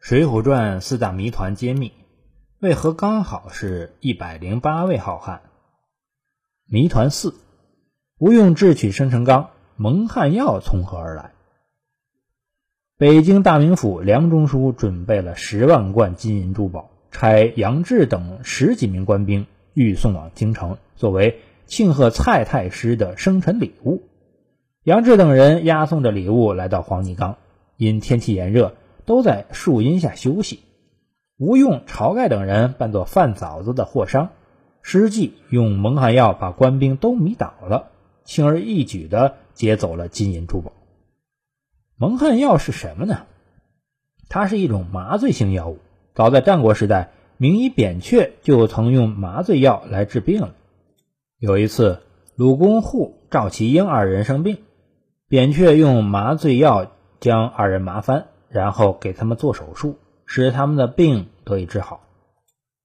[0.00, 1.92] 水浒传》四大谜团揭秘：
[2.58, 5.42] 为何刚好是一百零八位好汉？
[6.66, 7.34] 谜团四：
[8.18, 11.32] 不用智取生辰纲，蒙汗药从何而来？
[12.96, 24.02] 北京大名府梁中书准备了十万贯金银珠宝，差杨志等十几名官兵欲送往京城，作为庆贺蔡太师的生辰礼物。
[24.82, 27.36] 杨志等人押送着礼物来到黄泥冈，
[27.76, 28.76] 因天气炎热，
[29.10, 30.60] 都在树荫下休息。
[31.36, 34.28] 吴用、晁盖等人扮作贩枣子的货商，
[34.82, 37.90] 施计用蒙汗药把官兵都迷倒了，
[38.22, 40.70] 轻而易举地劫走了金银珠宝。
[41.96, 43.26] 蒙汗药是什么呢？
[44.28, 45.78] 它是一种麻醉性药物。
[46.14, 50.54] 早在战国时代，名医扁鹊就曾用麻醉药来治病了。
[51.36, 51.98] 有一次，
[52.36, 54.58] 鲁公户、赵齐英二人生病。
[55.28, 59.96] 扁鹊用麻醉药将二人麻翻，然后给他们做手术，
[60.26, 62.00] 使他们的病得以治好。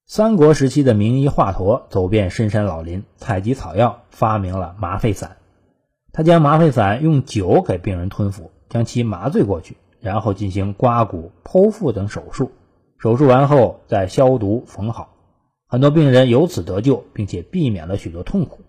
[0.05, 5.37] 三国时期的名医华佗走遍深山老林，采集草药，发明了麻沸散。
[6.13, 12.51] 他将麻沸散用酒给病人吞服，将其麻醉过去，然后进行刮骨、剖腹等手术。
[12.99, 15.15] 手术完后再消毒缝好，
[15.67, 18.59] 很多病人由此得救，并且避免了许多痛苦。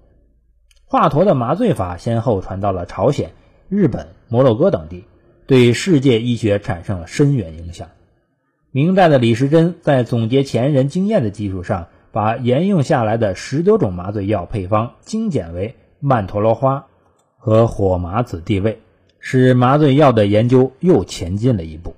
[0.86, 3.32] 华佗的麻醉法先后传到了朝鲜。
[3.68, 5.04] 日本、摩洛哥等地
[5.46, 7.88] 对世界医学产生了深远影响。
[8.70, 16.86] 明代的李时珍在总结前人经验的基础上，把沿用下来的十多种麻醉药配方精简为曼陀罗花
[17.38, 18.80] 和火麻子地位，
[19.18, 21.94] 使麻醉药的研究又前进了一步。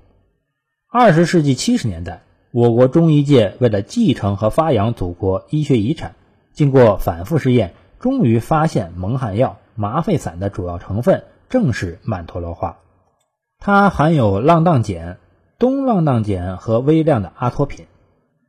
[0.91, 6.15] 二十世纪七十年代，我国中医界为了继承和发扬祖国医学遗产，
[6.53, 11.23] 经过反复试验，终于发现蒙汗药麻沸散的主要成分。
[11.49, 12.77] 正是曼陀罗花，
[13.61, 15.17] 它含有浪荡碱、
[15.59, 17.87] 东浪荡碱和微量的阿托品。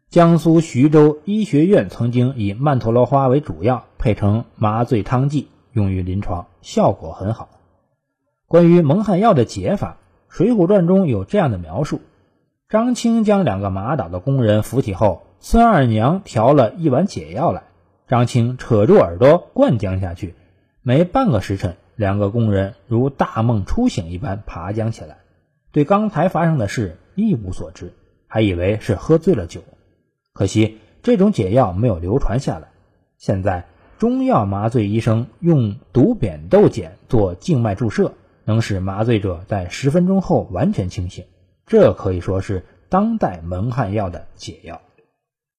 [0.09, 7.49] 江苏徐州医学院曾经以曼陀罗花为主药，配成麻醉汤剂，用于临床，效果很好。
[8.47, 9.97] 关于蒙汗药的解法，
[10.35, 12.01] 《水浒传》中有这样的描述：
[12.69, 17.65] 张青将两个麻倒的工人扶起后，孙二娘调了一碗解药来，
[18.07, 20.37] 张青扯住耳朵灌浆下去，
[20.83, 21.77] 没半个时辰。
[21.97, 25.19] 两个工人如大梦初醒一般爬将起来，
[25.73, 27.93] 对刚才发生的事一无所知，
[28.27, 29.63] 还以为是喝醉了酒。
[30.33, 32.69] 可惜这种解药没有流传下来。
[33.19, 33.67] 现在
[33.99, 38.15] 中药麻醉医生用毒扁豆碱做静脉注射，
[38.45, 41.27] 能使麻醉者在十分钟后完全清醒。
[41.67, 44.81] 这可以说是当代蒙汗药的解药。